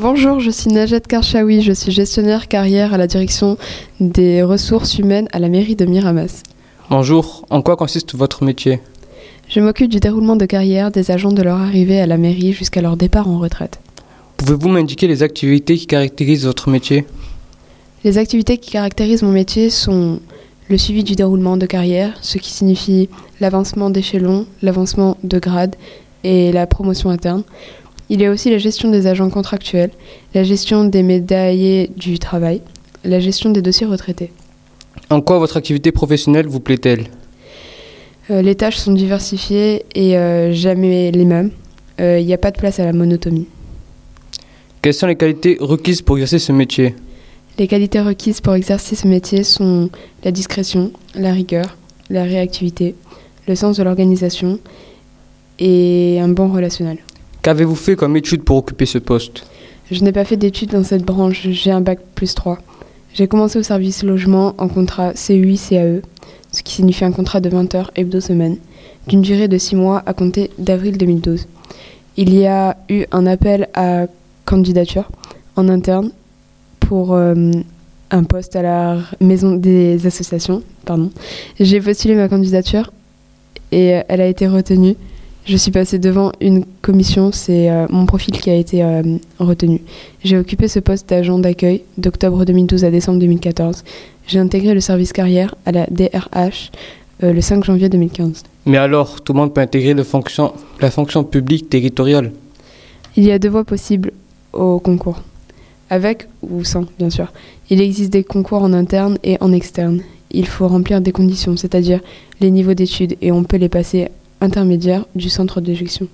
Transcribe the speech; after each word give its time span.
Bonjour, 0.00 0.38
je 0.38 0.52
suis 0.52 0.70
Najat 0.70 1.00
Karchaoui, 1.00 1.60
je 1.60 1.72
suis 1.72 1.90
gestionnaire 1.90 2.46
carrière 2.46 2.94
à 2.94 2.98
la 2.98 3.08
direction 3.08 3.58
des 3.98 4.44
ressources 4.44 4.96
humaines 4.96 5.26
à 5.32 5.40
la 5.40 5.48
mairie 5.48 5.74
de 5.74 5.86
Miramas. 5.86 6.44
Bonjour, 6.88 7.44
en 7.50 7.62
quoi 7.62 7.74
consiste 7.74 8.14
votre 8.14 8.44
métier? 8.44 8.78
Je 9.48 9.58
m'occupe 9.58 9.90
du 9.90 9.98
déroulement 9.98 10.36
de 10.36 10.46
carrière 10.46 10.92
des 10.92 11.10
agents 11.10 11.32
de 11.32 11.42
leur 11.42 11.58
arrivée 11.58 12.00
à 12.00 12.06
la 12.06 12.16
mairie 12.16 12.52
jusqu'à 12.52 12.80
leur 12.80 12.96
départ 12.96 13.26
en 13.26 13.40
retraite. 13.40 13.80
Pouvez-vous 14.36 14.68
m'indiquer 14.68 15.08
les 15.08 15.24
activités 15.24 15.76
qui 15.76 15.88
caractérisent 15.88 16.46
votre 16.46 16.70
métier? 16.70 17.04
Les 18.04 18.18
activités 18.18 18.58
qui 18.58 18.70
caractérisent 18.70 19.24
mon 19.24 19.32
métier 19.32 19.68
sont 19.68 20.20
le 20.68 20.78
suivi 20.78 21.02
du 21.02 21.16
déroulement 21.16 21.56
de 21.56 21.66
carrière, 21.66 22.16
ce 22.22 22.38
qui 22.38 22.52
signifie 22.52 23.08
l'avancement 23.40 23.90
d'échelon, 23.90 24.46
l'avancement 24.62 25.16
de 25.24 25.40
grade 25.40 25.74
et 26.22 26.52
la 26.52 26.68
promotion 26.68 27.10
interne. 27.10 27.42
Il 28.10 28.20
y 28.20 28.24
a 28.24 28.30
aussi 28.30 28.50
la 28.50 28.58
gestion 28.58 28.90
des 28.90 29.06
agents 29.06 29.28
contractuels, 29.28 29.90
la 30.34 30.42
gestion 30.42 30.84
des 30.84 31.02
médaillés 31.02 31.90
du 31.96 32.18
travail, 32.18 32.62
la 33.04 33.20
gestion 33.20 33.50
des 33.50 33.60
dossiers 33.60 33.86
retraités. 33.86 34.32
En 35.10 35.20
quoi 35.20 35.38
votre 35.38 35.56
activité 35.56 35.92
professionnelle 35.92 36.46
vous 36.46 36.60
plaît-elle? 36.60 37.04
Euh, 38.30 38.42
les 38.42 38.54
tâches 38.54 38.76
sont 38.76 38.92
diversifiées 38.92 39.84
et 39.94 40.16
euh, 40.16 40.52
jamais 40.52 41.10
les 41.10 41.24
mêmes. 41.24 41.50
Euh, 42.00 42.18
Il 42.18 42.26
n'y 42.26 42.34
a 42.34 42.38
pas 42.38 42.50
de 42.50 42.58
place 42.58 42.78
à 42.80 42.84
la 42.84 42.92
monotomie. 42.92 43.46
Quelles 44.80 44.94
sont 44.94 45.06
les 45.06 45.16
qualités 45.16 45.58
requises 45.60 46.02
pour 46.02 46.16
exercer 46.16 46.38
ce 46.38 46.52
métier? 46.52 46.94
Les 47.58 47.66
qualités 47.66 48.00
requises 48.00 48.40
pour 48.40 48.54
exercer 48.54 48.94
ce 48.96 49.06
métier 49.06 49.42
sont 49.44 49.90
la 50.24 50.30
discrétion, 50.30 50.92
la 51.14 51.32
rigueur, 51.32 51.76
la 52.08 52.22
réactivité, 52.22 52.94
le 53.48 53.54
sens 53.54 53.76
de 53.76 53.82
l'organisation 53.82 54.60
et 55.58 56.20
un 56.20 56.28
bon 56.28 56.52
relationnel. 56.52 56.98
Qu'avez-vous 57.48 57.76
fait 57.76 57.96
comme 57.96 58.14
étude 58.14 58.42
pour 58.42 58.58
occuper 58.58 58.84
ce 58.84 58.98
poste 58.98 59.46
Je 59.90 60.04
n'ai 60.04 60.12
pas 60.12 60.26
fait 60.26 60.36
d'études 60.36 60.72
dans 60.72 60.84
cette 60.84 61.02
branche, 61.02 61.48
j'ai 61.48 61.70
un 61.70 61.80
bac 61.80 61.98
plus 62.14 62.34
3. 62.34 62.58
J'ai 63.14 63.26
commencé 63.26 63.58
au 63.58 63.62
service 63.62 64.02
logement 64.02 64.54
en 64.58 64.68
contrat 64.68 65.14
CUI-CAE, 65.14 66.02
ce 66.52 66.62
qui 66.62 66.74
signifie 66.74 67.06
un 67.06 67.10
contrat 67.10 67.40
de 67.40 67.48
20 67.48 67.74
heures 67.74 67.90
hebdo-semaine, 67.96 68.58
d'une 69.06 69.22
durée 69.22 69.48
de 69.48 69.56
6 69.56 69.76
mois 69.76 70.02
à 70.04 70.12
compter 70.12 70.50
d'avril 70.58 70.98
2012. 70.98 71.46
Il 72.18 72.34
y 72.38 72.44
a 72.44 72.76
eu 72.90 73.06
un 73.12 73.24
appel 73.24 73.70
à 73.72 74.08
candidature 74.44 75.08
en 75.56 75.70
interne 75.70 76.10
pour 76.80 77.14
euh, 77.14 77.50
un 78.10 78.24
poste 78.24 78.56
à 78.56 78.62
la 78.62 78.98
maison 79.22 79.54
des 79.54 80.06
associations. 80.06 80.62
J'ai 81.58 81.80
postulé 81.80 82.14
ma 82.14 82.28
candidature 82.28 82.92
et 83.72 83.94
euh, 83.94 84.02
elle 84.08 84.20
a 84.20 84.26
été 84.26 84.46
retenue. 84.46 84.96
Je 85.48 85.56
suis 85.56 85.70
passée 85.70 85.98
devant 85.98 86.30
une 86.42 86.66
commission, 86.82 87.32
c'est 87.32 87.70
euh, 87.70 87.86
mon 87.88 88.04
profil 88.04 88.34
qui 88.38 88.50
a 88.50 88.54
été 88.54 88.82
euh, 88.84 89.02
retenu. 89.38 89.80
J'ai 90.22 90.36
occupé 90.36 90.68
ce 90.68 90.78
poste 90.78 91.08
d'agent 91.08 91.38
d'accueil 91.38 91.84
d'octobre 91.96 92.44
2012 92.44 92.84
à 92.84 92.90
décembre 92.90 93.18
2014. 93.20 93.82
J'ai 94.26 94.38
intégré 94.40 94.74
le 94.74 94.80
service 94.80 95.14
carrière 95.14 95.54
à 95.64 95.72
la 95.72 95.86
DRH 95.86 96.70
euh, 97.22 97.32
le 97.32 97.40
5 97.40 97.64
janvier 97.64 97.88
2015. 97.88 98.42
Mais 98.66 98.76
alors, 98.76 99.22
tout 99.22 99.32
le 99.32 99.38
monde 99.38 99.54
peut 99.54 99.62
intégrer 99.62 99.94
le 99.94 100.02
fonction- 100.04 100.52
la 100.82 100.90
fonction 100.90 101.24
publique 101.24 101.70
territoriale? 101.70 102.32
Il 103.16 103.24
y 103.24 103.32
a 103.32 103.38
deux 103.38 103.48
voies 103.48 103.64
possibles 103.64 104.12
au 104.52 104.78
concours, 104.80 105.22
avec 105.88 106.28
ou 106.42 106.62
sans, 106.62 106.84
bien 106.98 107.08
sûr. 107.08 107.32
Il 107.70 107.80
existe 107.80 108.12
des 108.12 108.22
concours 108.22 108.62
en 108.62 108.74
interne 108.74 109.16
et 109.24 109.38
en 109.40 109.50
externe. 109.52 110.02
Il 110.30 110.46
faut 110.46 110.68
remplir 110.68 111.00
des 111.00 111.12
conditions, 111.12 111.56
c'est-à-dire 111.56 112.00
les 112.42 112.50
niveaux 112.50 112.74
d'études, 112.74 113.16
et 113.22 113.32
on 113.32 113.44
peut 113.44 113.56
les 113.56 113.70
passer 113.70 114.08
intermédiaires 114.40 115.04
du 115.14 115.28
centre 115.28 115.60
d'éjection. 115.60 116.06